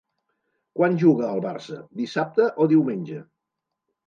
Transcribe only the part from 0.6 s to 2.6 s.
Quan juga el Barça, dissabte